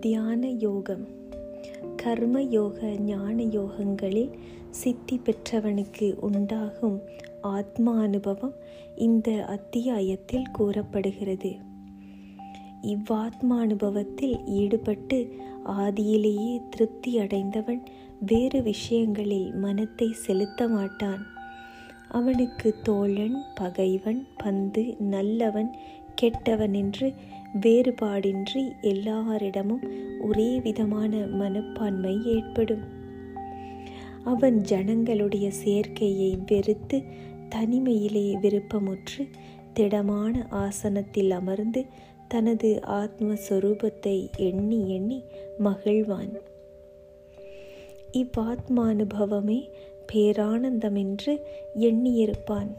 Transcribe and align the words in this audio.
தியான 0.00 0.48
யோகம். 0.48 1.06
கர்ம 1.96 2.42
யோக 2.42 2.86
ஞான 2.86 3.42
யோகங்களில் 3.42 4.30
சித்தி 4.70 5.20
பெற்றவனுக்கு 5.24 6.14
உண்டாகும் 6.14 7.00
ஆத்மா 7.40 8.00
அனுபவம் 8.00 8.54
இந்த 8.96 9.44
அத்தியாயத்தில் 9.44 10.50
கூறப்படுகிறது. 10.52 11.56
இவ்வாத்மா 12.82 13.58
அனுபவத்தில் 13.58 14.46
ஈடுபட்டு 14.46 15.36
ஆதியிலேயே 15.64 16.60
திருப்தி 16.70 17.18
அடைந்தவன் 17.18 17.82
வேறு 18.20 18.62
விஷயங்களில் 18.62 19.54
மனத்தை 19.54 20.12
செலுத்த 20.12 20.68
மாட்டான். 20.68 21.22
அவனுக்கு 22.08 22.74
தோழன் 22.82 23.42
பகைவன் 23.54 24.26
பந்து 24.36 24.96
நல்லவன் 24.98 25.76
கெட்டவன் 26.14 26.74
என்று 26.74 27.14
வேறுபாடின்றி 27.60 28.72
எல்லாரிடமும் 28.80 29.84
ஒரே 30.20 30.60
விதமான 30.60 31.16
மனப்பான்மை 31.16 32.18
ஏற்படும். 32.24 32.98
அவன் 34.24 34.60
ஜனங்களுடைய 34.60 35.50
சேர்க்கையை 35.64 36.38
வெறுத்து 36.46 37.02
தனிமையிலே 37.54 38.36
விருப்பமுற்று 38.42 39.28
திடமான 39.72 40.46
ஆசனத்தில் 40.50 41.30
அமர்ந்து 41.30 41.86
தனது 42.28 42.80
ஆத்மஸ்வரூபத்தை 42.86 44.28
எண்ணி 44.36 44.88
எண்ணி 44.88 45.22
மகிழ்வான். 45.64 46.34
இவ்வாத்மானுபவமே 48.12 49.68
பேரானந்தமென்று 50.12 51.38
எண்ணியிருப்பான். 51.78 52.70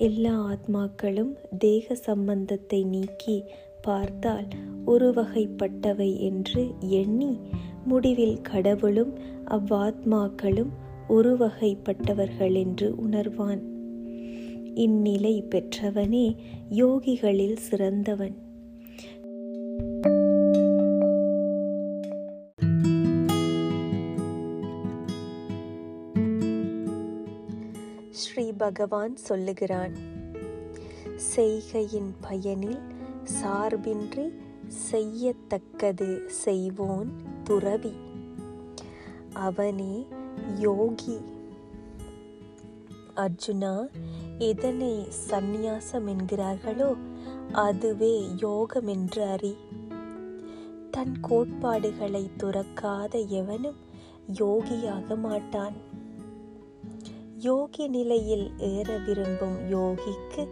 எல்லா 0.00 0.48
ஆத்மாக்களும் 0.50 1.32
தேக 1.58 1.94
சம்பந்தத்தை 1.94 2.84
நீக்கி 2.84 3.44
பார்த்தால் 3.82 4.46
ஒரு 4.84 5.10
வகைப்பட்டவை 5.10 6.16
என்று 6.18 6.62
எண்ணி 6.88 7.40
முடிவில் 7.84 8.40
கடவுளும் 8.40 9.12
அவ்வாத்மாக்களும் 9.46 10.70
ஒரு 11.08 11.36
வகைப்பட்டவர்கள் 11.36 12.54
என்று 12.54 12.94
உணர்வான். 13.10 13.62
இந்நிலை 14.74 15.44
பெற்றவனே 15.50 16.36
யோகிகளில் 16.70 17.56
சிறந்தவன். 17.56 18.36
ஸ்ரீ 28.20 28.52
பகவான் 28.52 29.16
சொல்லுகிறான் 29.16 29.94
செய்கையின் 31.16 32.14
பயனில் 32.20 32.80
சார்பின்றி 33.22 34.26
செய்யத்தக்கது 34.90 36.26
செய்வோன் 36.26 37.10
துறவி. 37.44 37.92
அவனே 39.32 40.06
யோகி. 40.58 41.18
அர்ஜுனா 43.16 43.74
எதனை 44.38 45.08
சந்நியாசம் 45.30 46.06
என்கிறார்களோ 46.06 46.96
அதுவே 47.52 48.28
யோகம் 48.36 48.86
என்று 48.86 49.22
அறி. 49.24 49.56
தன் 50.90 51.20
கோட்பாடுகளை 51.20 52.30
துறக்காத 52.36 53.26
எவனும் 53.26 53.80
யோகியாக 54.38 55.16
மாட்டான். 55.16 55.89
யோகி 57.40 57.84
நிலையில் 57.88 58.46
ஏற 58.58 58.96
விரும்பும் 58.96 59.56
யோகிக்கு 59.70 60.42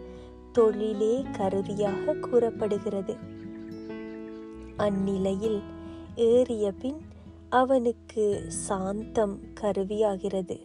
தொழிலே 0.51 1.25
கருவியாக 1.37 2.13
கூறப்படுகிறது. 2.13 3.13
அந்நிலையில் 4.77 5.59
ஏறிய 6.15 6.71
பின் 6.71 6.99
அவனுக்கு 7.49 8.25
சாந்தம் 8.49 9.39
கருவியாகிறது. 9.61 10.57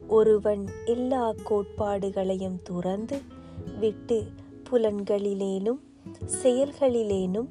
ஒருவன் 0.00 0.64
எல்லா 0.84 1.24
கோட்பாடுகளையும் 1.44 2.58
துறந்து 2.62 3.18
விட்டு 3.80 4.18
புலன்களிலேனும் 4.70 5.80
செயல்களிலேனும் 6.42 7.50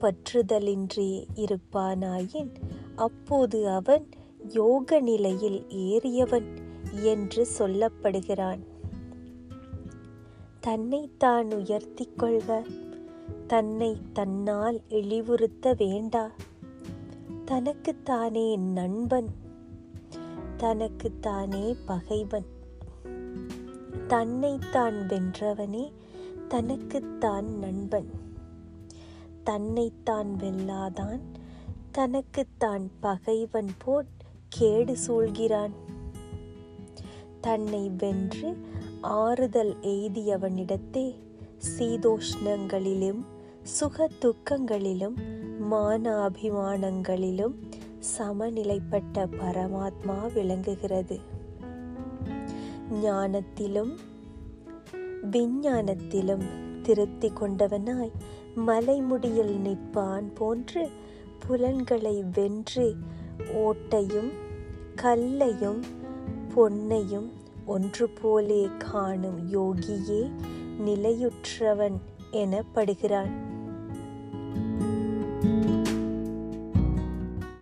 பற்றுதலின்றி 0.00 1.10
இருப்பானாயின் 1.34 2.50
அப்போது 2.96 3.68
அவன் 3.68 4.04
யோக 4.52 5.00
நிலையில் 5.00 5.60
ஏறியவன் 5.68 6.48
என்று 6.92 7.48
சொல்லப்படுகிறான். 7.58 8.58
தன்னைத்தான் 10.60 11.52
உயர்த்தி 11.52 12.08
கொள்க. 12.16 12.64
தன்னை 13.46 13.96
தன்னால் 14.12 14.80
இழிவுறுத்த 14.88 15.76
வேண்டா. 15.76 16.30
தனக்குத்தானே 17.44 18.56
நண்பன். 18.56 19.28
தனக்குத்தானே 20.56 21.76
பகைவன். 21.86 22.46
தன்னைத்தான் 24.06 25.06
வென்றவனே 25.06 25.92
தனக்குத்தான் 26.48 27.58
நண்பன். 27.58 28.10
தன்னைத்தான் 29.44 30.36
வெல்லாதான் 30.40 31.20
தனக்குத்தான் 31.92 32.90
பகைவன் 33.00 33.68
போட் 33.84 34.06
கேடு 34.48 34.96
சூழ்கிறான். 35.06 35.70
தன்னை 37.40 37.90
வென்று 37.98 38.56
ஆறுதல் 39.00 39.76
எய்தியவனிடத்தே 39.82 41.14
சீதோஷ்ணங்களிலும் 41.78 43.24
சுக 43.62 44.08
துக்கங்களிலும் 44.20 45.16
மான 45.58 46.28
அபிமானங்களிலும் 46.28 47.54
சமநிலைப்பட்ட 48.18 49.26
பரமாத்மா 49.40 50.32
விளங்குகிறது. 50.32 51.18
ஞானத்திலும் 53.02 53.96
விஞ்ஞானத்திலும் 55.30 56.44
திருத்தி 56.82 57.28
கொண்டவனாய் 57.28 58.12
மலைமுடியில் 58.56 59.56
நிற்பான் 59.58 60.34
போன்று 60.34 60.88
புலன்களை 61.46 62.24
வென்று 62.32 62.94
ஓட்டையும் 63.54 64.32
கல்லையும் 64.94 65.98
பொன்னையும் 66.54 67.28
ஒன்று 67.64 68.08
போலே 68.08 68.68
காணும் 68.78 69.40
யோகியே 69.52 70.22
நிலையுற்றவன் 70.86 71.96
எனப்படுகிறான். 72.32 73.30